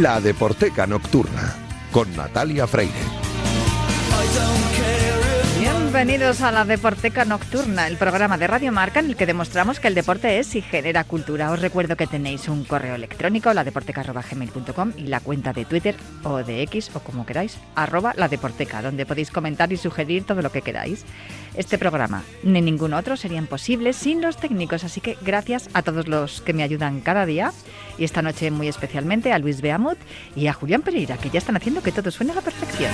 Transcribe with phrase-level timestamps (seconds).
[0.00, 1.54] La Deporteca Nocturna
[1.92, 2.94] con Natalia Freire.
[5.58, 9.88] Bienvenidos a la Deporteca Nocturna, el programa de Radio Marca en el que demostramos que
[9.88, 11.50] el deporte es y genera cultura.
[11.50, 16.62] Os recuerdo que tenéis un correo electrónico, ladeporteca.gmail.com y la cuenta de Twitter o de
[16.62, 20.62] X o como queráis, arroba la Deporteca, donde podéis comentar y sugerir todo lo que
[20.62, 21.04] queráis.
[21.56, 26.08] Este programa ni ningún otro serían posibles sin los técnicos, así que gracias a todos
[26.08, 27.52] los que me ayudan cada día
[28.00, 29.98] y esta noche muy especialmente a Luis Beamut
[30.34, 32.90] y a Julián Pereira, que ya están haciendo que todo suene a la perfección.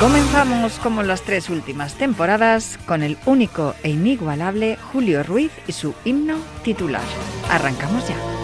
[0.00, 5.94] Comenzamos como las tres últimas temporadas con el único e inigualable Julio Ruiz y su
[6.04, 7.02] himno titular.
[7.50, 8.39] Arrancamos ya.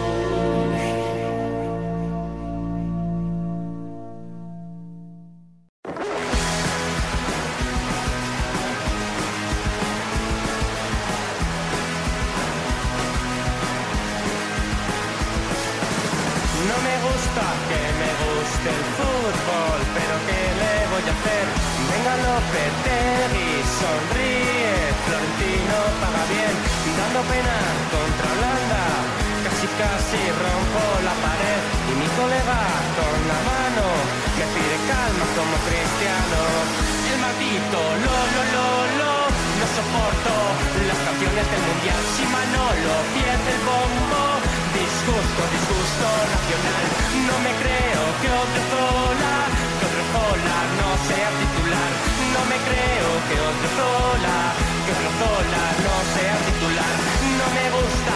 [47.29, 49.35] No me creo que otro Zola,
[49.77, 51.91] que otro Zola no sea titular.
[52.35, 54.37] No me creo que otro Zola,
[54.85, 56.95] que otro Zola no sea titular.
[57.39, 58.15] No me gusta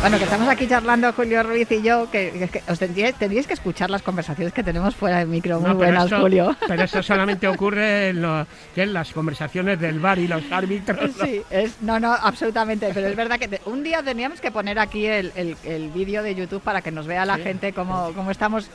[0.00, 4.00] Bueno, que estamos aquí charlando Julio Ruiz y yo, que, os tendríais, que escuchar las
[4.00, 5.58] conversaciones que tenemos fuera del micro.
[5.58, 6.56] Muy buenas, Julio.
[6.68, 8.22] Pero eso solamente ocurre en,
[8.92, 11.10] las conversaciones del bar y los árbitros.
[11.20, 12.90] Sí, es, no, no, absolutamente.
[12.94, 15.32] Pero es verdad que un día teníamos que poner aquí el,
[15.92, 18.70] vídeo de YouTube para que nos vea la gente cómo, cómo, estamos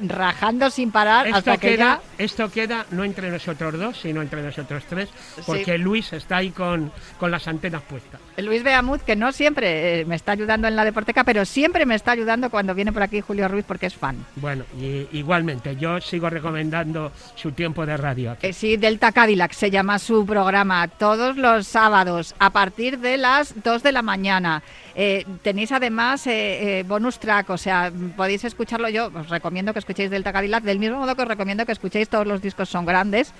[0.00, 4.42] rajando sin parar esto hasta que queda, Esto queda no entre nosotros dos, sino entre
[4.42, 5.08] nosotros tres,
[5.44, 8.20] porque Luis está ahí con, con las antenas puestas.
[8.36, 11.94] Luis Beamut, que no siempre eh, me está ayudando en la Deporteca, pero siempre me
[11.94, 14.16] está ayudando cuando viene por aquí Julio Ruiz porque es fan.
[14.36, 18.36] Bueno, y, igualmente, yo sigo recomendando su tiempo de radio.
[18.42, 23.54] Eh, sí, Delta Cadillac se llama su programa, todos los sábados a partir de las
[23.62, 24.62] 2 de la mañana.
[24.94, 30.10] Eh, tenéis además eh, bonus track, o sea, podéis escucharlo yo, os recomiendo que escuchéis
[30.10, 33.32] Delta Cadillac, del mismo modo que os recomiendo que escuchéis todos los discos son grandes,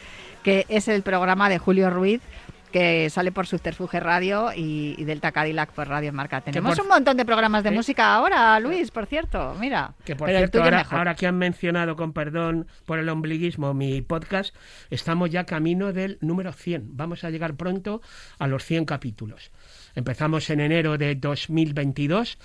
[0.42, 2.20] que es el programa de Julio Ruiz
[2.70, 6.40] que sale por Subterfuge Radio y, Delta Cadillac por Radio Marca.
[6.40, 9.94] Tenemos un montón de programas de música ahora, Luis, por cierto, mira.
[10.04, 14.54] Que por cierto, ahora, que han mencionado, con perdón por el ombliguismo, mi podcast,
[14.90, 16.96] estamos ya camino del número 100.
[16.96, 18.02] Vamos a llegar pronto
[18.38, 19.50] a los 100 capítulos.
[19.94, 22.38] Empezamos en enero de 2022,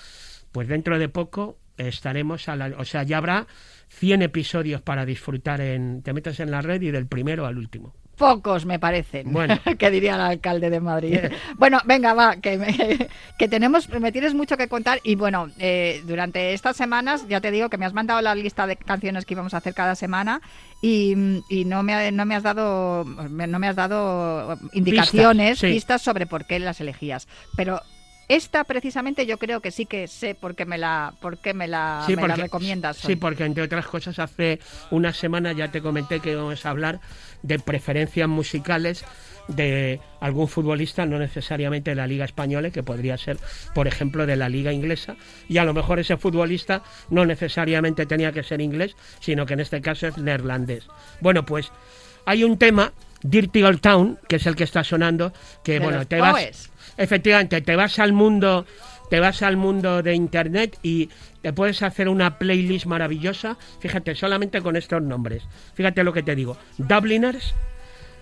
[0.51, 2.73] pues dentro de poco estaremos a la...
[2.77, 3.47] O sea, ya habrá
[3.89, 6.01] 100 episodios para disfrutar en...
[6.03, 7.93] Te metes en la red y del primero al último.
[8.23, 9.59] Pocos me parecen, bueno.
[9.77, 11.19] que diría el alcalde de Madrid.
[11.57, 16.53] bueno, venga, va, que, que tenemos, me tienes mucho que contar y bueno, eh, durante
[16.53, 19.53] estas semanas ya te digo que me has mandado la lista de canciones que íbamos
[19.53, 20.41] a hacer cada semana
[20.81, 21.15] y,
[21.65, 26.59] no, me, no me has dado no me has dado indicaciones, pistas sobre por qué
[26.59, 27.27] las elegías.
[27.55, 27.81] Pero
[28.27, 31.67] esta precisamente yo creo que sí que sé por qué me la, por qué me
[31.67, 32.97] la, recomiendas.
[32.97, 34.59] Sí, porque entre otras cosas hace
[34.91, 36.99] una semana ya te comenté que íbamos a hablar
[37.41, 39.03] de preferencias musicales
[39.47, 43.37] de algún futbolista, no necesariamente de la Liga Española, que podría ser,
[43.75, 45.17] por ejemplo, de la Liga Inglesa,
[45.49, 49.59] y a lo mejor ese futbolista no necesariamente tenía que ser inglés, sino que en
[49.59, 50.87] este caso es neerlandés.
[51.19, 51.71] Bueno, pues
[52.25, 55.33] hay un tema, Dirty Old Town, que es el que está sonando,
[55.63, 58.65] que bueno, te vas efectivamente, te vas al mundo,
[59.09, 61.09] te vas al mundo de internet y
[61.41, 63.57] te puedes hacer una playlist maravillosa.
[63.79, 65.43] Fíjate, solamente con estos nombres.
[65.73, 66.57] Fíjate lo que te digo.
[66.77, 67.53] Dubliners,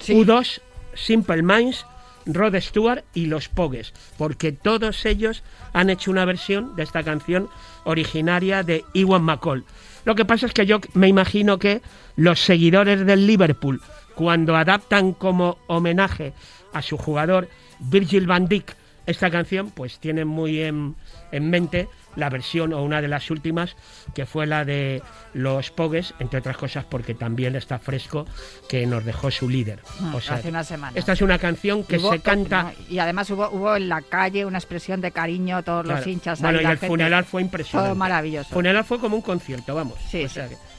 [0.07, 0.61] U2,
[0.93, 1.85] Simple Minds,
[2.25, 5.43] Rod Stewart y los Pogues, porque todos ellos
[5.73, 7.49] han hecho una versión de esta canción
[7.83, 9.65] originaria de Iwan McCall.
[10.05, 11.81] Lo que pasa es que yo me imagino que
[12.15, 13.81] los seguidores del Liverpool,
[14.15, 16.33] cuando adaptan como homenaje
[16.73, 17.47] a su jugador
[17.81, 18.75] Virgil van Dijk
[19.07, 20.95] esta canción, pues tiene muy en,
[21.31, 23.75] mente la versión o una de las últimas
[24.13, 25.01] que fue la de
[25.33, 28.25] los Pogues, entre otras cosas porque también está fresco
[28.69, 29.79] que nos dejó su líder.
[30.01, 30.97] Ah, o sea, hace una semana.
[30.97, 34.59] Esta es una canción que se canta y además hubo, hubo en la calle una
[34.59, 36.41] expresión de cariño todos los hinchas.
[36.41, 37.89] Bueno, y el funeral fue impresionante.
[37.89, 38.49] Todo maravilloso.
[38.49, 39.97] El funeral fue como un concierto, vamos.
[40.09, 40.49] Sí, the docks.
[40.49, 40.70] Saw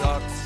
[0.00, 0.43] a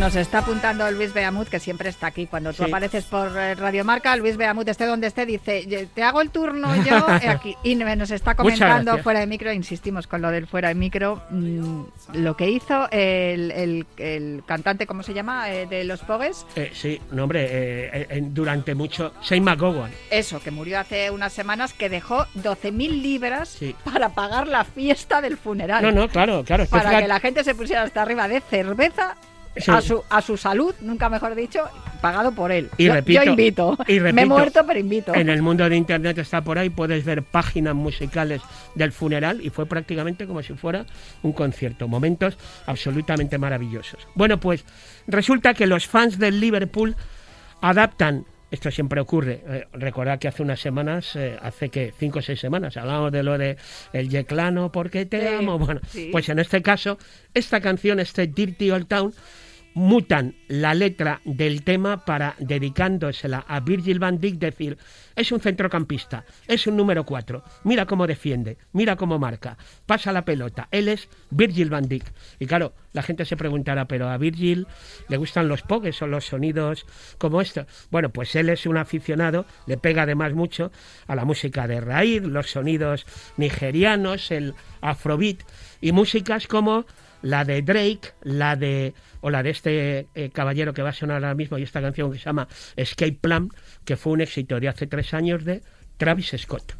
[0.00, 2.26] Nos está apuntando Luis Beamut, que siempre está aquí.
[2.26, 2.70] Cuando tú Sí.
[2.70, 6.68] apareces por eh, Radiomarca, Luis Beamut, esté donde esté, dice, "Ye- te hago el turno
[6.84, 7.54] yo aquí.
[7.62, 11.82] Y nos está comentando fuera de micro, insistimos con lo del fuera de micro, mm,
[12.14, 15.50] lo que hizo el, el- el cantante, ¿cómo se llama?
[15.50, 16.46] Eh, de los Pogues.
[16.56, 19.12] Eh, sí, no, hombre, eh, eh, durante mucho.
[19.22, 19.90] Shane McGowan.
[20.10, 23.76] Eso, que murió hace unas semanas, que dejó 12.000 libras Sí.
[23.84, 25.82] para pagar la fiesta del funeral.
[25.82, 26.62] No, no, claro, claro.
[26.62, 29.14] es que para fíjate- que la gente se pusiera hasta arriba de cerveza
[29.56, 29.70] Sí.
[29.70, 31.60] a, su, a su salud, nunca mejor dicho,
[32.00, 32.70] pagado por él.
[32.78, 33.78] Y yo, repito- yo invito.
[33.88, 35.14] y Me he repito, muerto, pero invito.
[35.14, 38.40] En el mundo de internet está por ahí, puedes ver páginas musicales
[38.76, 40.86] del funeral y fue prácticamente como si fuera
[41.22, 41.88] un concierto.
[41.88, 44.06] Momentos absolutamente maravillosos.
[44.14, 44.64] Bueno, pues
[45.08, 46.94] resulta que los fans del Liverpool
[47.60, 48.24] adaptan.
[48.50, 49.42] Esto siempre ocurre.
[49.46, 53.22] Eh, recordad que hace unas semanas, eh, hace que cinco o seis semanas, hablamos de
[53.22, 53.56] lo de
[53.92, 55.58] el Yeclano porque te Sí, amo.
[55.58, 56.08] Bueno, sí.
[56.10, 56.98] pues en este caso,
[57.32, 59.14] esta canción, este Dirty Old Town,
[59.80, 64.76] mutan la letra del tema para dedicándosela a Virgil van Dijk decir
[65.16, 69.56] es un centrocampista, es un número 4, mira cómo defiende, mira cómo marca,
[69.86, 72.04] pasa la pelota, él es Virgil van Dijk.
[72.38, 74.66] Y claro, la gente se preguntará, pero a Virgil
[75.08, 76.84] le gustan los pogues o los sonidos
[77.16, 77.66] como esto.
[77.90, 80.70] Bueno, pues él es un aficionado, le pega además mucho
[81.06, 83.06] a la música de raíz, los sonidos
[83.38, 85.38] nigerianos, el afrobeat
[85.80, 86.84] y músicas como
[87.22, 91.16] la de Drake, la de o la de este eh, caballero que va a sonar
[91.16, 93.48] ahora mismo y esta canción que se llama Escape Plan,
[93.84, 95.62] que fue un éxito de hace tres años de
[95.96, 96.74] Travis Scott.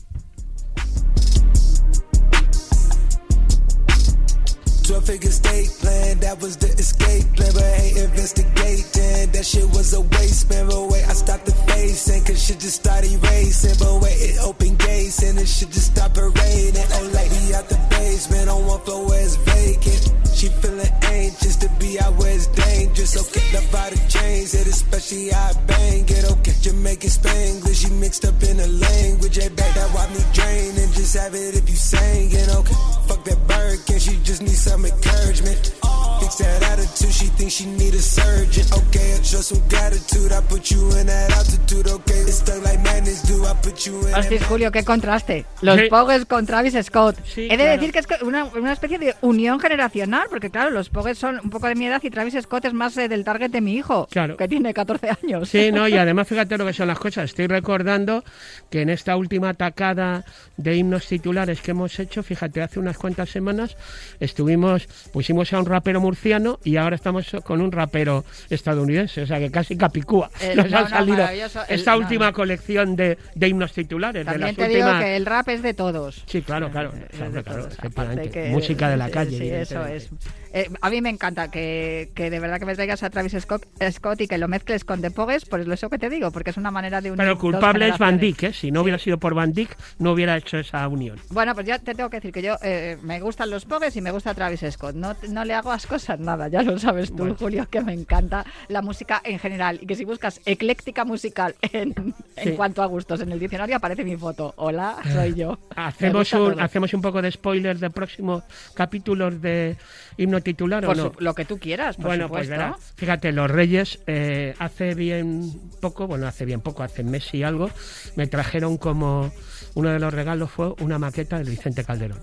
[5.11, 9.27] Figure state plan, that was the escape plan, but ain't investigating.
[9.35, 10.69] That shit was a waste, man.
[10.69, 13.75] But wait, I stopped the facing, cause shit just started racing.
[13.83, 16.89] But wait, it opened gates, and it shit just stopped raining.
[16.95, 20.15] Old oh, lady out the basement on one floor where it's vacant.
[20.33, 23.19] She feeling anxious to be out where it's dangerous.
[23.19, 26.25] Okay, the body change it, especially I bang it.
[26.29, 29.37] Oh, okay, Jamaican Spanglish, you mixed up in the language.
[29.37, 32.49] Hey, back that why me drain and just have it if you sang it.
[32.57, 32.79] Okay,
[33.09, 36.10] fuck that Birkin, she just needs some encouragement.
[36.21, 38.67] Fix that attitude, she thinks she need a surgeon.
[38.73, 41.89] Okay, I show some gratitude, I put you in that altitude.
[41.89, 44.39] Okay, it's stuck like madness do, I put you in Hostia.
[44.49, 45.47] Julio, qué contraste.
[45.63, 45.89] Los Sí.
[45.89, 47.17] Pogues con Travis Scott.
[47.25, 47.73] Sí, He de claro.
[47.73, 51.51] decir que es una, una especie de unión generacional, porque claro, los Pogues son un
[51.51, 54.07] poco de mi edad y Travis Scott es más eh, del target de mi hijo,
[54.11, 54.37] Claro.
[54.37, 55.49] que tiene 14 años.
[55.49, 57.25] Sí, no, y además fíjate lo que son las cosas.
[57.31, 58.25] Estoy recordando
[58.69, 60.25] que en esta última atacada
[60.57, 63.77] de himnos titulares que hemos hecho, fíjate, hace unas cuantas semanas
[64.21, 69.39] estuvimos, pusimos a un rapero murciano y ahora estamos con un rapero estadounidense, o sea
[69.39, 70.29] que casi capicúa.
[70.41, 71.29] Eh, Nos no, ha no, salido.
[71.29, 72.33] El- esta última no.
[72.33, 75.73] colección de, de himnos titulares, de También las te digo que el rap es de
[75.75, 76.25] todos.
[76.27, 80.11] Sí, claro, claro, Eh, claro, de claro, que- Música de la calle, Sí, eso es.
[80.53, 83.67] Eh, a mí me encanta que, que de verdad que me traigas a Travis Scott,
[83.91, 86.57] Scott y que lo mezcles con The Pogues, por eso que te digo, porque es
[86.57, 88.19] una manera de unir Pero dos culpable es Van.
[88.19, 88.53] Dyck, ¿eh?
[88.53, 91.19] Si no hubiera sido por Van Dyck, no hubiera hecho esa unión.
[91.31, 94.01] Bueno, pues ya te tengo que decir que yo eh, me gustan los Pogues y
[94.01, 94.95] me gusta Travis Scott.
[94.95, 97.37] No, no le hago ascos a nada, ya lo sabes tú, Bueno.
[97.39, 99.79] Julio, que me encanta la música en general.
[99.83, 104.05] Y que si buscas ecléctica musical en, en cuanto a gustos en el diccionario aparece
[104.05, 104.53] mi foto.
[104.57, 105.59] Hola, soy yo.
[105.77, 106.61] Me Hacemos un, todo.
[106.61, 108.43] hacemos un poco de spoiler de próximos
[108.75, 109.77] capítulos de
[110.17, 111.13] himno titular Por o no.
[111.13, 112.65] su- lo que tú quieras, por bueno, pues supuesto.
[112.65, 117.43] verás, fíjate, los Reyes eh, hace bien poco, bueno, hace bien poco, hace mes y
[117.43, 117.71] algo,
[118.17, 119.33] me trajeron como
[119.75, 122.19] uno de los regalos fue una maqueta del Vicente Calderón.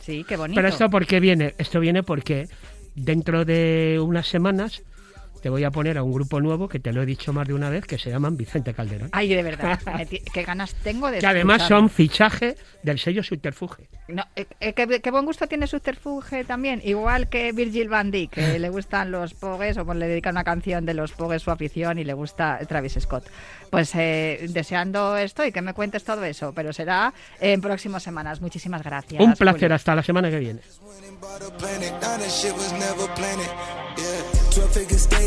[0.00, 0.56] Sí, qué bonito.
[0.58, 1.54] Pero esto por qué viene?
[1.58, 2.48] Esto viene porque
[2.94, 4.82] dentro de unas semanas
[5.40, 7.54] te voy a poner a un grupo nuevo que te lo he dicho más de
[7.54, 9.08] una vez que se llaman Vicente Calderón.
[9.12, 9.78] Ay, de verdad,
[10.32, 13.88] qué ganas tengo de que además son fichaje del sello Subterfuge.
[14.08, 18.30] No, eh, eh, qué, qué buen gusto tiene Subterfuge también, igual que Virgil van Dijk,
[18.30, 21.50] que le gustan los Pogues o pues le dedica una canción de los Pogues su
[21.50, 23.24] afición y le gusta Travis Scott.
[23.70, 28.40] Pues eh, deseando esto y que me cuentes todo eso, pero será en próximas semanas.
[28.40, 29.20] Muchísimas gracias.
[29.20, 29.74] Un placer, Julio.
[29.74, 30.60] hasta la semana que viene.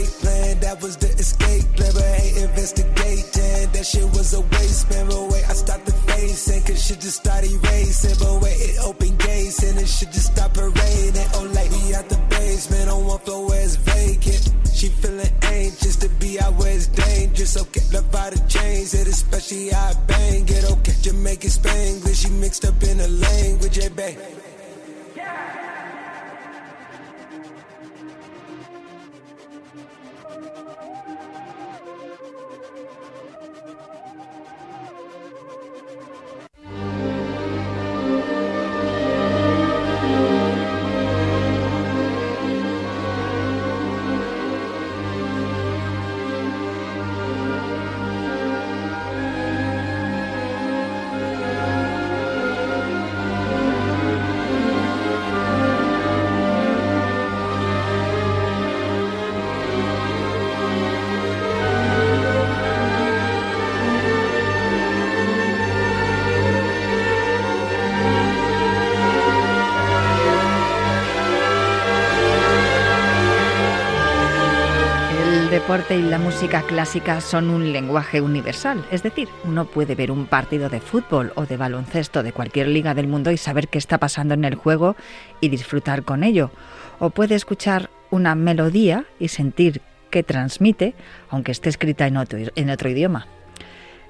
[0.01, 1.41] Winning bought a planet, now that was never planted.
[1.41, 3.72] Yeah, 12 figure state plan, that was the escape plan, but ain't investigating.
[3.72, 5.08] That shit was a waste, man.
[5.08, 8.17] But wait, I stopped the facing, cause shit just started racing.
[8.20, 11.29] But wait, it opened gates, and it shit just stopped raining.
[11.34, 14.51] Oh, lady out the basement on one floor where it's vacant.
[14.74, 17.58] She feeling anxious to be out where it's dangerous.
[17.58, 20.63] Okay, love the body change it, especially I bang it.
[20.72, 24.17] Okay, Jamaican Spanglish, you mixed up in the language, hey, babe.
[75.71, 80.25] Deporte y la música clásica son un lenguaje universal, es decir, uno puede ver un
[80.25, 83.97] partido de fútbol o de baloncesto de cualquier liga del mundo y saber qué está
[83.97, 84.97] pasando en el juego
[85.39, 86.51] y disfrutar con ello,
[86.99, 90.93] o puede escuchar una melodía y sentir que transmite,
[91.29, 93.27] aunque esté escrita en otro, en otro idioma.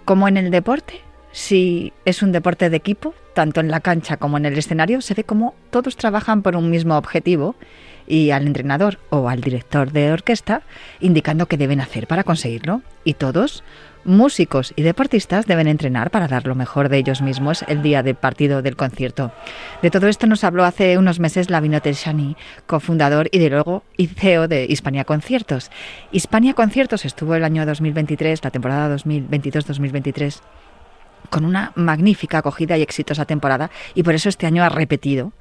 [0.03, 1.01] Como en el deporte,
[1.31, 5.13] si es un deporte de equipo, tanto en la cancha como en el escenario, se
[5.13, 7.55] ve como todos trabajan por un mismo objetivo
[8.11, 10.63] y al entrenador o al director de orquesta
[10.99, 12.81] indicando qué deben hacer para conseguirlo.
[13.05, 13.63] Y todos,
[14.03, 18.15] músicos y deportistas, deben entrenar para dar lo mejor de ellos mismos el día del
[18.15, 19.31] partido del concierto.
[19.81, 24.07] De todo esto nos habló hace unos meses Lavino Shani, cofundador y de luego y
[24.07, 25.71] CEO de Hispania Conciertos.
[26.11, 30.41] Hispania Conciertos estuvo el año 2023, la temporada 2022-2023
[31.29, 35.31] con una magnífica acogida y exitosa temporada y por eso este año ha repetido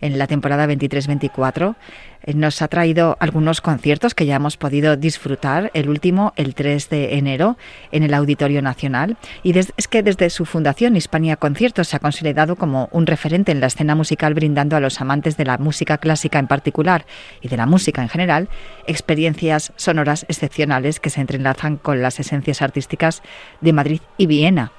[0.00, 1.76] en la temporada 23-24.
[2.22, 5.70] Eh, nos ha traído algunos conciertos que ya hemos podido disfrutar.
[5.74, 7.56] El último, el 3 de enero,
[7.92, 9.16] en el Auditorio Nacional.
[9.42, 13.60] Y es que desde su fundación, Hispania Conciertos, se ha considerado como un referente en
[13.60, 17.06] la escena musical, brindando a los amantes de la música clásica en particular
[17.40, 18.48] y de la música en general,
[18.86, 23.22] experiencias sonoras excepcionales que se entrelazan con las esencias artísticas
[23.60, 24.72] de Madrid y Viena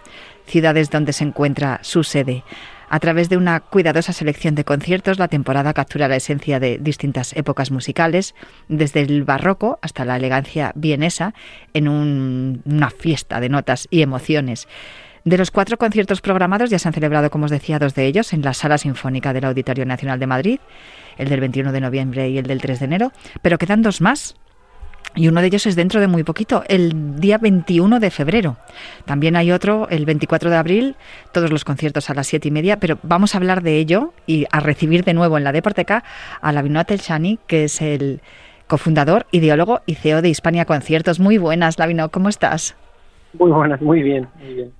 [0.48, 2.44] ciudades donde se encuentra su sede.
[2.96, 7.36] A través de una cuidadosa selección de conciertos, la temporada captura la esencia de distintas
[7.36, 8.36] épocas musicales,
[8.70, 11.34] desde el barroco hasta la elegancia vienesa,
[11.74, 14.70] en una fiesta de notas y emociones.
[15.26, 18.32] De los cuatro conciertos programados ya se han celebrado, como os decía, dos de ellos
[18.32, 20.60] en la Sala Sinfónica del Auditorio Nacional de Madrid,
[21.18, 23.12] el del 21 de noviembre y el del 3 de enero,
[23.42, 24.38] pero quedan dos más
[25.14, 28.58] y uno de ellos es dentro de muy poquito, el día 21 de febrero.
[29.06, 30.96] También hay otro el 24 de abril,
[31.32, 34.46] todos los conciertos a las siete y media, pero vamos a hablar de ello y
[34.52, 36.04] a recibir de nuevo en la Deporteca
[36.42, 38.22] a Lavino Telchani, que es el
[38.68, 41.20] cofundador, ideólogo y CEO de Hispania Conciertos.
[41.20, 42.76] Muy buenas, Lavino, ¿cómo estás?
[43.38, 44.28] Muy buenas, muy bien,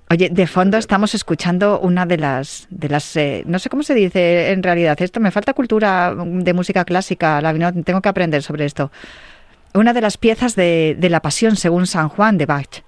[0.08, 3.94] Oye, de fondo estamos escuchando una de las, de las, eh, no sé cómo se
[3.94, 5.20] dice en realidad esto.
[5.20, 7.70] Me falta cultura de música clásica, Lavino.
[7.84, 8.90] Tengo que aprender sobre esto
[9.76, 12.82] una de las piezas de, la Pasión según San Juan de Bach.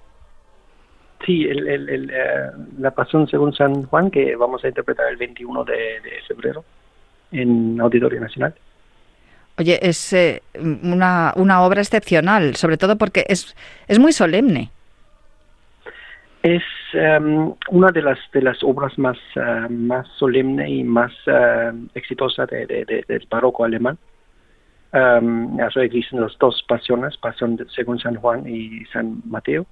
[1.25, 2.11] Sí, eh,
[2.77, 6.63] la Pasión según San Juan que vamos a interpretar el 21 de, febrero
[7.31, 8.53] en Auditorio Nacional.
[9.57, 13.55] Oye, es eh, una, una, obra excepcional, sobre todo porque es,
[13.87, 14.71] es muy solemne.
[16.41, 21.75] Es em, una de las de las obras más, uh, más solemne y más uh,
[21.93, 23.97] exitosa de, del barroco alemán.
[24.91, 29.65] Um, eso existen las dos pasiones, pasión según San Juan y San Mateo.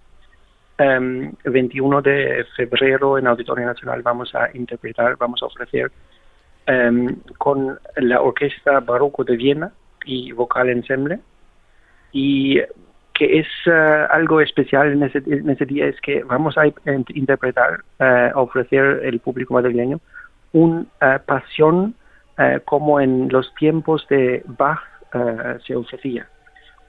[0.77, 5.91] el 21 de febrero en Auditorio Nacional vamos a interpretar, vamos a ofrecer
[7.39, 9.71] con la Orquesta Barroco de Viena
[10.05, 11.19] y Vocal Ensemble.
[12.11, 12.59] Y
[13.17, 16.67] que es uh, algo especial en ese, en ese, día es que vamos a
[17.13, 19.99] interpretar, uh, ofrecer al público madrileño
[20.53, 21.95] una uh, pasión
[22.65, 24.83] como en los tiempos de Bach
[25.17, 26.27] eh, se ofrecía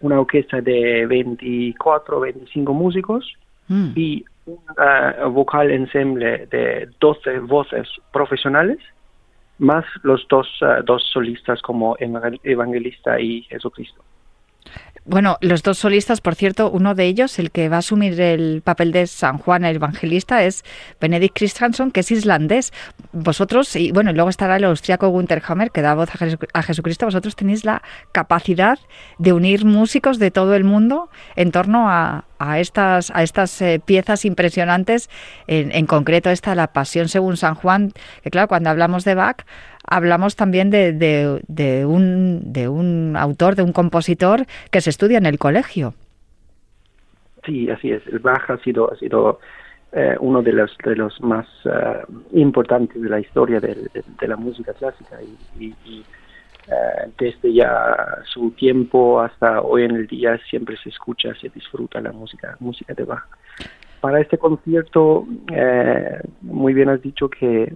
[0.00, 3.32] una orquesta de 24 25 músicos
[3.68, 3.90] mm.
[3.96, 8.78] y un eh, vocal ensemble de 12 voces profesionales,
[9.58, 14.02] más los dos, eh, dos solistas como Evangelista y Jesucristo.
[15.04, 18.62] Bueno, los dos solistas, por cierto, uno de ellos, el que va a asumir el
[18.62, 20.64] papel de San Juan el Evangelista, es
[21.00, 22.72] Benedict Christianson, que es islandés.
[23.12, 26.10] Vosotros, y bueno, y luego estará el austriaco Gunther Hammer, que da voz
[26.52, 27.06] a, Jesucristo.
[27.06, 28.78] Vosotros tenéis la capacidad
[29.18, 32.24] de unir músicos de todo el mundo en torno a,
[32.58, 35.08] estas, a estas eh, piezas impresionantes,
[35.46, 39.44] en, en concreto esta, La Pasión según San Juan, que claro, cuando hablamos de Bach,
[39.90, 45.38] hablamos también de, un, de un autor, de un compositor que se estudia en el
[45.38, 45.94] colegio.
[47.44, 48.06] Sí, así es.
[48.06, 49.40] El Bach ha sido, ha sido
[49.92, 52.02] eh, uno de los, de los más eh,
[52.32, 53.88] importantes de la historia de,
[54.20, 55.18] la música clásica
[55.58, 55.74] y,
[56.70, 62.02] eh, desde ya su tiempo hasta hoy en el día siempre se escucha, se disfruta
[62.02, 63.24] la música, música de Bach.
[64.02, 65.26] Para este concierto,
[66.42, 67.72] muy bien has dicho que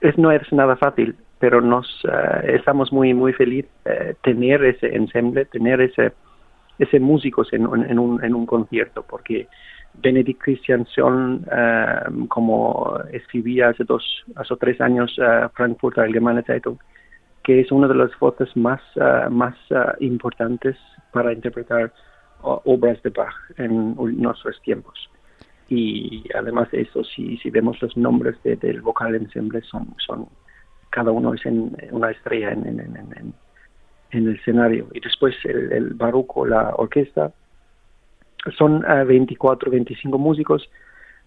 [0.00, 4.94] es, no es nada fácil pero nos eh, estamos muy muy feliz eh, tener ese
[4.94, 6.12] ensemble, tener ese
[6.78, 9.48] ese músicos en, en, un, en un concierto, porque
[9.94, 14.04] Benedict Christiansen, eh, como escribía hace dos,
[14.36, 16.78] hace tres años uh, Frankfurt Allgemeine Zeitung,
[17.42, 18.80] que es una de las voces más,
[19.30, 19.56] más
[19.98, 20.76] importantes
[21.12, 21.92] para interpretar
[22.42, 25.10] obras de Bach en nuestros tiempos.
[25.68, 30.28] Y además de eso, si, si vemos los nombres del vocal ensemble, son, son
[30.92, 33.34] cada uno es en, una estrella en, en,
[34.10, 34.88] el escenario.
[34.92, 37.32] Y después el, el barroco, la orquesta,
[38.58, 40.68] son 24, 25 músicos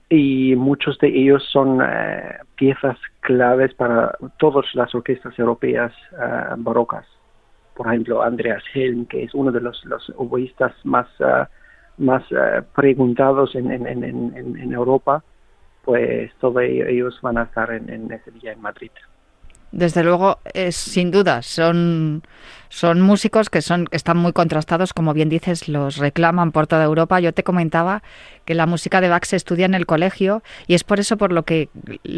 [0.10, 1.82] y muchos de ellos son
[2.56, 5.94] piezas claves para todas las orquestas europeas
[6.58, 7.08] barrocas.
[7.74, 11.08] Por ejemplo, Andreas Helm, que es uno de los, los oboístas más,
[11.98, 12.24] más
[12.76, 15.24] preguntados en, en, en, en Europa,
[15.86, 18.92] pues todos ellos van a estar en, ese día en Madrid.
[19.76, 20.40] Desde luego,
[20.72, 22.24] sin duda, son,
[22.70, 27.20] son músicos que son están muy contrastados, como bien dices, los reclaman por toda Europa.
[27.20, 28.02] Yo te comentaba
[28.46, 31.34] que la música de Bach se estudia en el colegio y es por eso por
[31.34, 31.68] lo que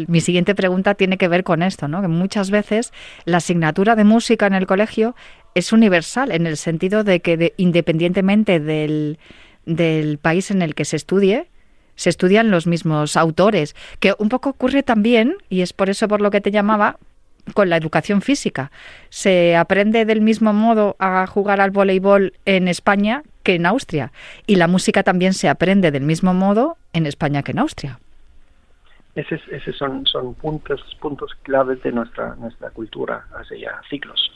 [0.06, 2.00] mi siguiente pregunta tiene que ver con esto, ¿no?
[2.00, 2.92] Que muchas veces
[3.24, 5.16] la asignatura de música en el colegio
[5.56, 9.18] es universal en el sentido de que independientemente del,
[9.66, 11.48] del país en el que se estudie,
[11.96, 16.20] se estudian los mismos autores, que un poco ocurre también, y es por eso por
[16.20, 16.98] lo que te llamaba,
[17.54, 18.70] con la educación física.
[19.08, 24.12] Se aprende del mismo modo a jugar al voleibol en España que en Austria,
[24.46, 27.98] y la música también se aprende del mismo modo en España que en Austria.
[29.14, 29.40] Esos,
[29.76, 34.32] son, puntos, puntos claves de nuestra, nuestra cultura hace ya siglos,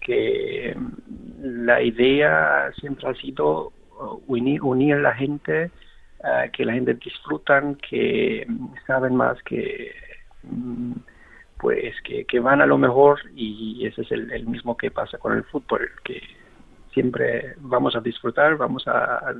[0.00, 3.72] que mm, la idea siempre ha sido
[4.26, 5.70] unir, unir a la gente
[6.24, 8.46] eh, que la gente disfrutan, que
[8.86, 9.92] saben más, que
[10.44, 10.92] mm,
[11.62, 15.44] pues que, van a lo mejor y ese es el, mismo que pasa con el
[15.44, 16.20] fútbol, que
[16.92, 19.32] siempre vamos a disfrutar, vamos a,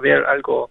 [0.00, 0.70] ver algo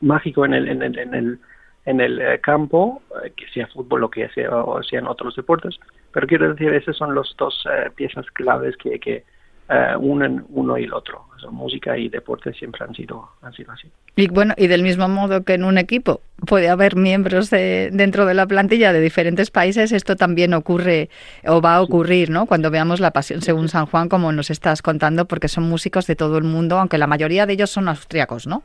[0.00, 1.38] mágico en el, en el, en el,
[1.86, 5.76] en el eh, campo, eh, que sea fútbol o que sea, o sean otros deportes,
[6.12, 9.24] pero quiero decir, esas son las dos piezas claves que, que
[9.68, 11.24] uh, unen uno y el otro.
[11.50, 13.88] música y deporte siempre han sido, han sido así.
[14.16, 18.24] Y bueno, y del mismo modo que en un equipo puede haber miembros de, dentro
[18.24, 21.10] de la plantilla de diferentes países, esto también ocurre
[21.46, 22.46] o va a ocurrir, ¿no?
[22.46, 26.16] Cuando veamos la pasión según San Juan, como nos estás contando, porque son músicos de
[26.16, 28.62] todo el mundo, aunque la mayoría de ellos son austriacos, ¿no?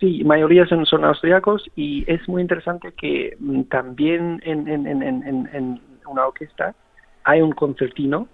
[0.00, 5.02] Sí, mayoría son, son austriacos y es muy interesante que mm, también en, en, en,
[5.02, 6.74] en, una orquesta
[7.22, 8.28] hay un concertino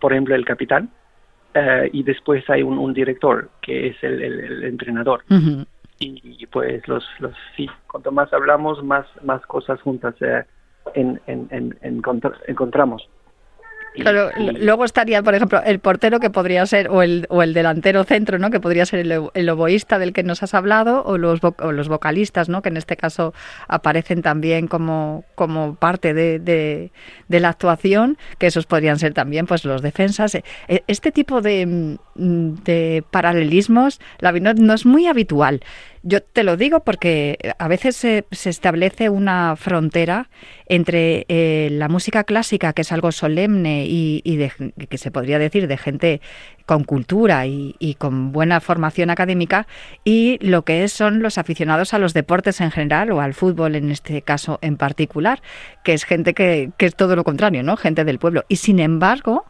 [0.00, 0.90] por ejemplo, el capitán,
[1.54, 5.24] eh, y después hay un, director, que es el, entrenador.
[5.98, 10.44] y, pues los, los sí, cuanto más hablamos, más, más cosas juntas eh,
[10.94, 11.76] en, en,
[12.46, 13.08] encontramos.
[14.00, 18.04] Claro, luego estaría, por ejemplo, el portero que podría ser, o el, o el delantero
[18.04, 18.50] centro, ¿no?
[18.50, 21.88] Que podría ser el, el oboísta del que nos has hablado, o los, o los
[21.88, 22.62] vocalistas, ¿no?
[22.62, 23.34] Que en este caso
[23.66, 29.64] aparecen también como, como parte de, de, la actuación, que esos podrían ser también, pues,
[29.64, 30.34] los defensas.
[30.34, 30.44] E,
[30.86, 35.60] este tipo de, de paralelismos, la no es muy habitual.
[36.02, 40.30] Yo te lo digo porque a veces se, establece una frontera
[40.66, 44.22] entre eh, la música clásica, que es algo solemne y,
[44.88, 46.20] que se podría decir de gente
[46.66, 49.66] con cultura y, con buena formación académica,
[50.04, 53.74] y lo que es, son los aficionados a los deportes en general o al fútbol
[53.74, 55.42] en este caso en particular,
[55.82, 57.76] que es gente que, que es todo lo contrario, ¿no?
[57.76, 58.44] Gente del pueblo.
[58.48, 59.46] Y sin embargo,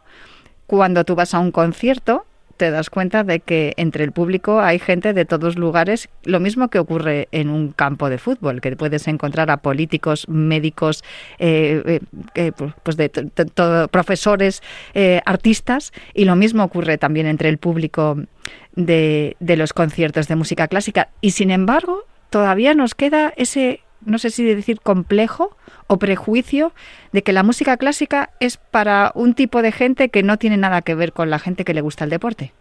[0.65, 2.25] cuando tú vas a un concierto,
[2.59, 6.67] te das cuenta de que entre el público hay gente de todos lugares, lo mismo
[6.67, 11.05] que ocurre en un campo de fútbol, que puedes encontrar a políticos, médicos,
[11.39, 11.99] eh, eh,
[12.35, 13.09] eh, pues, pues de
[13.89, 14.61] profesores,
[15.25, 18.17] artistas, y lo mismo ocurre también entre el público
[18.75, 21.07] de, de los conciertos de música clásica.
[21.21, 25.55] Y sin embargo, todavía nos queda ese no sé si decir complejo
[25.87, 26.71] o prejuicio
[27.11, 30.81] de que la música clásica es para un tipo de gente que no tiene nada
[30.81, 32.53] que ver con la gente que le gusta el deporte.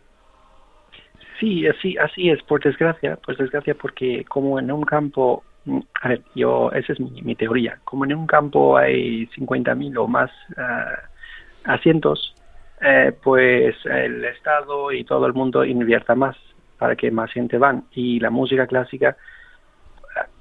[1.38, 6.09] Sí, así, así es, por desgracia, por desgracia, porque como en un campo, mm, a
[6.09, 11.70] ver, yo, esa es mi, teoría, como en un campo hay 50.000 o más uh,
[11.70, 12.35] asientos,
[12.81, 16.37] eh, pues el Estado y todo el mundo invierta más
[16.79, 17.85] para que más gente van.
[17.92, 19.16] Y la música clásica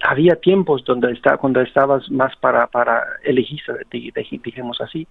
[0.02, 3.62] había tiempos donde está, cuando estabas más para, para elegir,
[3.92, 5.08] dijimos así,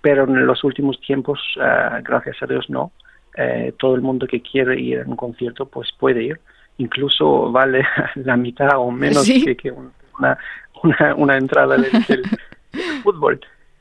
[0.00, 2.92] pero en los últimos tiempos, uh, gracias a Dios, no.
[3.36, 6.40] Eh, todo el mundo que quiere ir a un concierto, pues puede ir.
[6.78, 7.84] Incluso vale
[8.16, 9.70] la mitad o menos que,
[10.18, 10.38] una,
[10.82, 12.22] una, una, entrada del, del
[13.02, 13.40] fútbol.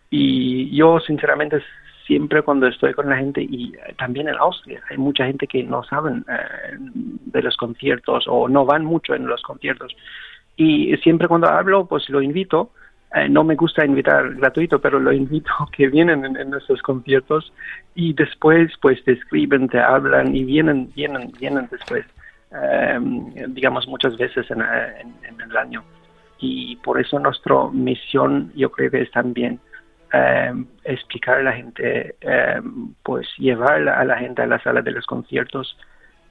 [0.10, 1.62] Y yo, sinceramente,
[2.10, 5.62] siempre cuando estoy con la gente y eh, también en Austria hay mucha gente que
[5.62, 9.96] no saben eh, de los conciertos o no van mucho en los conciertos.
[10.58, 12.72] Y siempre cuando hablo pues lo invito
[13.14, 17.54] eh, no me gusta invitar gratuito pero lo invito que vienen en, nuestros conciertos
[17.94, 22.06] y después pues te escriben te hablan y vienen vienen vienen después
[23.50, 25.84] digamos muchas veces en, en el año.
[26.40, 29.60] Y por eso nuestra misión yo creo que es también
[30.14, 32.62] eh, explicar a la gente, eh,
[33.04, 35.78] pues llevar a la gente a la sala de los conciertos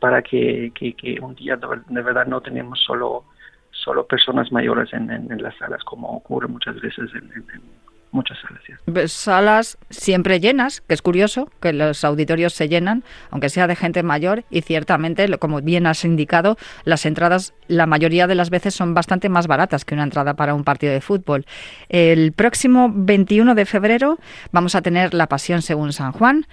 [0.00, 3.24] para que, que, que un día de, ver- de verdad no tenemos solo
[3.70, 7.62] solo personas mayores en, en- las salas como ocurre muchas veces en- en
[8.10, 8.62] muchas salas.
[8.86, 13.76] Ves Salas siempre llenas, que es curioso que los auditorios se llenan, aunque sea de
[13.76, 18.74] gente mayor, y ciertamente, como bien has indicado, las entradas la mayoría de las veces
[18.74, 21.44] son bastante más baratas que una entrada para un partido de fútbol.
[21.88, 24.18] El próximo 21 de febrero
[24.52, 26.46] vamos a tener La Pasión según San Juan.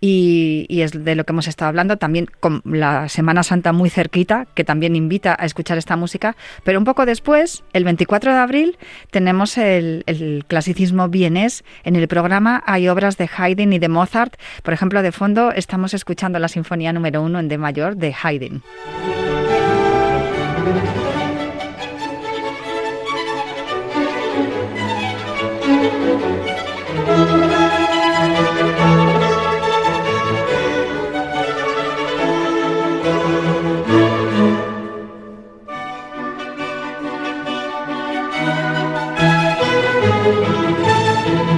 [0.00, 3.90] Y, y es de lo que hemos estado hablando, también con la Semana Santa muy
[3.90, 6.36] cerquita, que también invita a escuchar esta música.
[6.64, 8.78] Pero un poco después, el 24 de abril,
[9.10, 11.64] tenemos el, el clasicismo vienés.
[11.84, 14.36] En el programa hay obras de Haydn y de Mozart.
[14.62, 18.62] Por ejemplo, de fondo estamos escuchando la Sinfonía número uno en D mayor de Haydn.
[40.28, 41.57] Música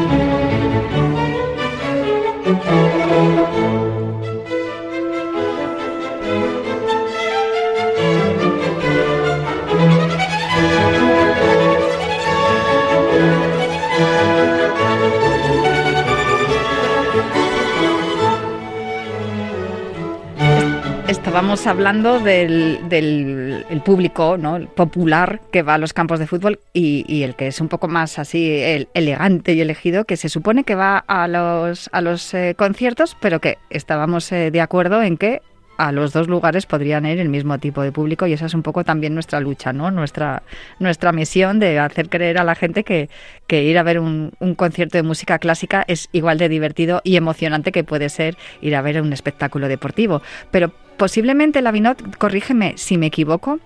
[21.41, 24.57] Estábamos hablando del, del- el público ¿no?
[24.57, 27.89] el popular que va a los campos de fútbol y, el que es un poco
[27.89, 32.35] más así el- elegante y elegido, que se supone que va a los, a los
[32.35, 35.41] eh, conciertos, pero que estábamos eh, de acuerdo en que
[35.79, 38.63] a los dos lugares podrían ir el mismo tipo de público y esa es un
[38.63, 39.91] poco también nuestra lucha, ¿no?
[39.91, 40.43] Nuestra,
[40.79, 43.09] nuestra misión de hacer creer a la gente que,
[43.47, 47.17] que ir a ver un, un concierto de música clásica es igual de divertido y
[47.17, 50.21] emocionante que puede ser ir a ver un espectáculo deportivo.
[50.51, 53.59] Pero posiblemente, Lavinot, corrígeme si me equivoco,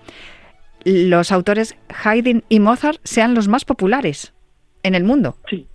[0.85, 4.33] los autores Haydn y Mozart sean los más populares
[4.83, 5.35] en el mundo.
[5.49, 5.67] Sí,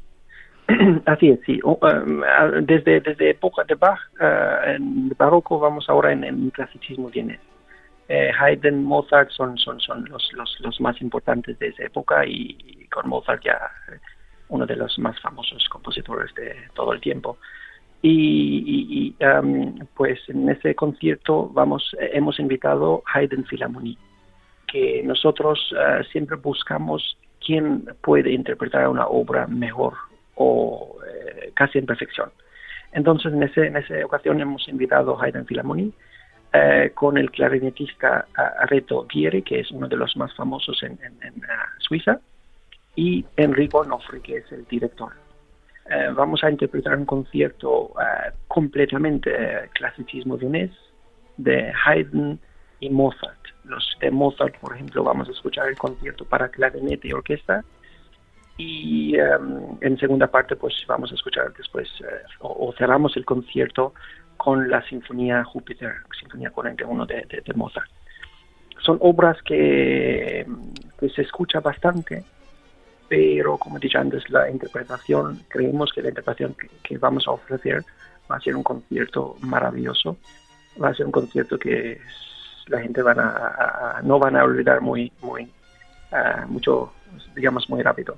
[1.04, 1.60] así es, sí.
[1.82, 7.40] Ah, desde, desde época de Bach, ah, en barroco, vamos ahora en clasicismo vienés.
[8.08, 12.56] Eh, Haydn, Mozart son, son, son los, los, los más importantes de esa época y,
[12.58, 13.60] y con Mozart ya
[13.92, 14.00] eh,
[14.48, 17.36] uno de los más famosos compositores de todo el tiempo.
[18.02, 23.98] Y, um, pues en ese concierto vamos, hemos invitado Haydn Philharmonie,
[24.66, 29.94] que nosotros eh, siempre buscamos quién puede interpretar una obra mejor
[30.36, 32.30] o eh, casi en perfección.
[32.92, 35.92] Entonces, en, ese, en esa ocasión hemos invitado Haydn Philharmonie
[36.52, 40.98] eh, con el clarinetista uh, Reto Vieri, que es uno de los más famosos en,
[41.48, 42.18] ah, Suiza,
[42.96, 45.12] y Enrico Onofre, que es el director.
[45.90, 50.70] Eh, vamos a interpretar un concierto ah, completamente eh, clasicismo vienés
[51.37, 52.38] de Haydn
[52.79, 53.40] y Mozart.
[53.64, 57.64] Los de Mozart, por ejemplo, vamos a escuchar el concierto para clarinete y orquesta.
[58.57, 63.24] Y em, en segunda parte, pues vamos a escuchar después, eh, o, o cerramos el
[63.24, 63.92] concierto
[64.37, 67.90] con la Sinfonía Júpiter, Sinfonía 41 de, de, de Mozart.
[68.79, 70.46] Son obras que,
[71.00, 72.22] que se escucha bastante,
[73.10, 77.84] pero como he dicho antes, la interpretación, creemos que la interpretación que, vamos a ofrecer
[78.30, 80.16] va a ser un concierto maravilloso,
[80.80, 82.00] va a ser un concierto que
[82.68, 85.50] la gente van a, no van a olvidar muy, muy,
[86.12, 86.92] ah, mucho,
[87.34, 88.16] digamos, muy rápido.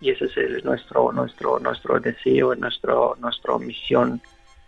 [0.00, 4.20] Y ese es nuestro, nuestro, nuestro deseo, nuestro, nuestra misión,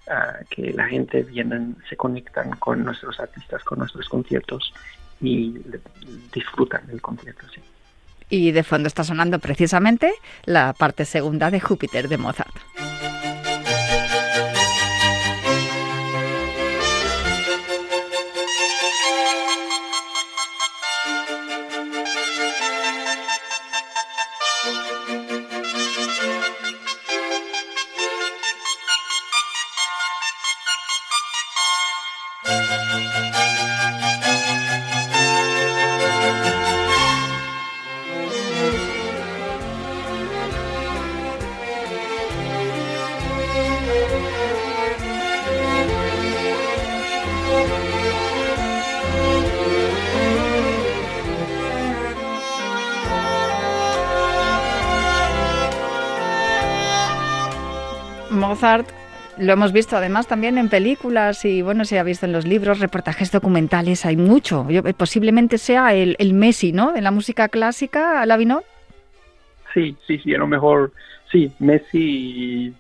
[0.09, 4.73] ah, que la gente viene, se conectan con nuestros artistas, con nuestros conciertos
[5.21, 5.61] y
[6.33, 7.61] disfrutan del concierto, sí.
[8.29, 10.13] Y de fondo está sonando precisamente
[10.45, 12.55] la parte segunda de Júpiter de Mozart.
[58.57, 58.89] Mozart
[59.37, 62.81] lo hemos visto además también en películas y bueno, se ha visto en los libros,
[62.81, 64.67] reportajes documentales, hay mucho.
[64.71, 66.93] Yo- posiblemente sea el, el Messi, ¿no?
[66.93, 68.65] De la música clásica, Lavinot.
[69.75, 70.91] Sí, sí, sí, a lo mejor,
[71.31, 71.99] sí, Messi
[72.71, 72.75] y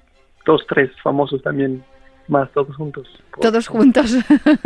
[0.46, 1.84] dos, tres famosos también
[2.26, 3.06] más todos juntos.
[3.38, 4.16] Todos juntos.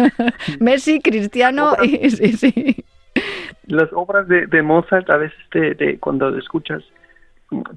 [0.60, 2.84] Messi, Cristiano y sí, sí.
[3.66, 6.84] Las obras de, de Mozart a veces te, te- cuando escuchas,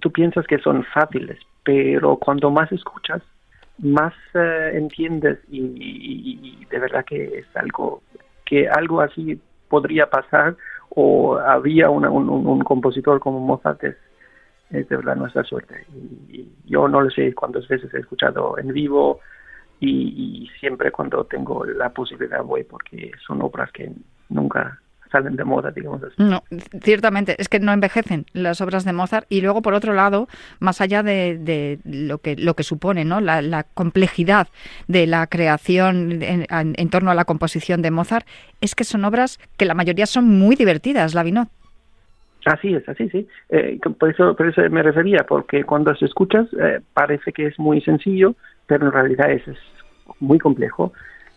[0.02, 3.22] tú piensas que son fáciles, pero cuando más escuchas,
[3.80, 8.02] más eh, entiendes y, y- de verdad que es algo
[8.46, 10.56] que algo así podría pasar
[10.90, 13.96] o había una- un, compositor como Mozart es,
[14.70, 15.86] de verdad nuestra suerte.
[16.30, 19.20] Y, yo no lo sé cuántas veces he escuchado en vivo
[19.80, 23.92] y siempre cuando tengo la posibilidad voy porque son obras que
[24.30, 24.80] nunca
[25.14, 26.16] salen de moda, digamos así.
[26.18, 26.44] No,
[26.82, 30.28] ciertamente, es que no envejecen las obras de Mozart y luego por otro lado,
[30.60, 33.22] más allá de, de lo que lo que supone, ¿no?
[33.22, 34.50] La, la complejidad
[34.90, 38.28] de la creación en, en- en torno a la composición de Mozart,
[38.60, 41.48] es que son obras que la mayoría son muy divertidas, Lavinot.
[42.46, 43.26] Así es, así sí.
[43.50, 47.58] Eh, por eso, por eso me refería, porque cuando se escuchas eh, parece que es
[47.58, 48.36] muy sencillo,
[48.68, 49.58] pero en realidad es, es
[50.20, 50.92] muy complejo.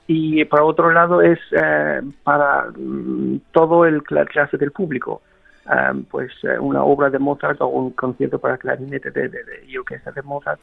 [0.09, 5.23] Y por otro lado es eh, para mm, todo el cla- clase del público.
[5.67, 9.77] Ah, pues eh, una obra de Mozart o un concierto para clarinete de, de, y
[9.77, 10.61] orquesta de Mozart,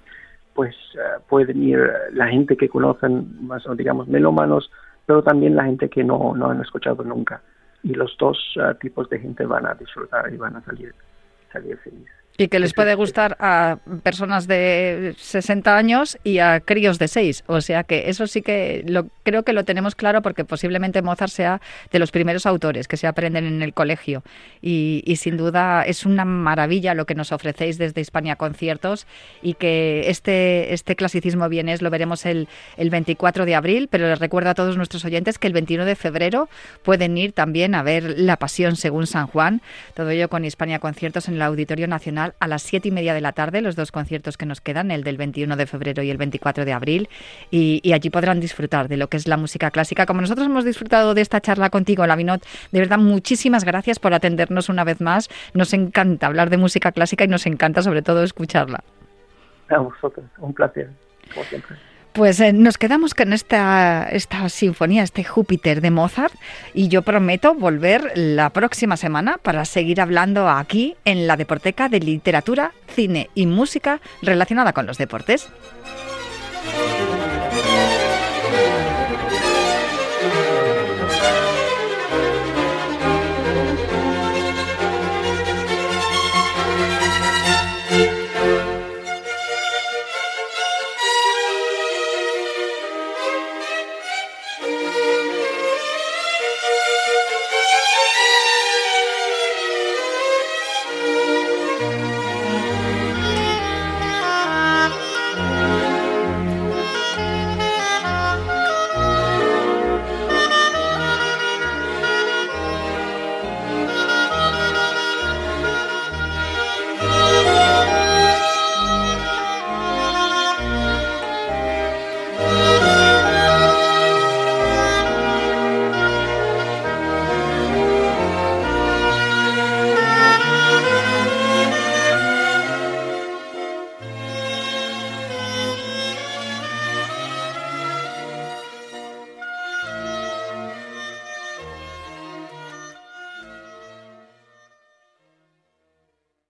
[0.54, 4.72] pues eh, pueden ir la gente que conocen, más o digamos melómanos,
[5.06, 7.42] pero también la gente que no, no han escuchado nunca
[7.84, 10.94] y los dos ah, tipos de gente van a disfrutar y van a salir,
[11.52, 12.23] salir felices.
[12.36, 17.44] Y que les puede gustar a personas de 60 años y a críos de 6.
[17.46, 21.32] O sea que eso sí que lo, creo que lo tenemos claro porque posiblemente Mozart
[21.32, 24.24] sea de los primeros autores que se aprenden en el colegio.
[24.64, 29.06] Y, y sin duda es una maravilla lo que nos ofrecéis desde Hispania Conciertos
[29.44, 34.18] y que este, este clasicismo vienes lo veremos el, el 24 de abril, pero les
[34.18, 36.50] recuerdo a todos nuestros oyentes que el 21 de febrero
[36.82, 39.62] pueden ir también a ver La Pasión según San Juan,
[39.94, 41.88] todo ello con Hispania Conciertos en el Auditorio
[42.40, 45.04] A las siete y media de la tarde, los dos conciertos que nos quedan, el
[45.04, 47.10] del 21 de febrero y el 24 de abril,
[47.52, 50.06] y, y allí podrán disfrutar de lo que es la música clásica.
[50.06, 54.70] Como nosotros hemos disfrutado de esta charla contigo, Lavinot, de verdad, muchísimas gracias por atendernos
[54.70, 55.30] una vez más.
[55.54, 58.84] Nos encanta hablar de música clásica y nos encanta sobre todo escucharla.
[59.70, 60.90] A vosotros, un placer,
[61.34, 61.78] como siempre.
[62.14, 66.36] Pues eh, nos quedamos con esta, esta sinfonía, este Júpiter de Mozart,
[66.76, 72.00] y yo prometo volver la próxima semana para seguir hablando aquí en la Deporteca de
[72.00, 75.50] literatura, cine y música relacionada con los deportes.